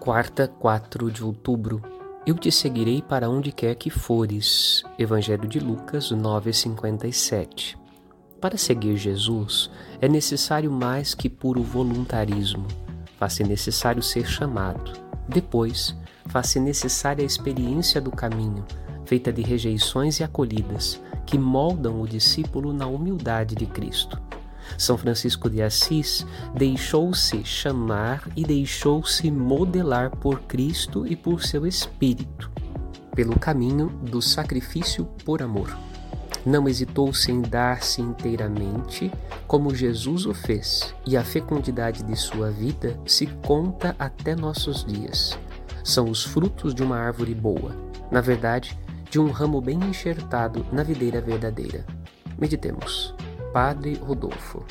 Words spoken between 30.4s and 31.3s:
Cristo e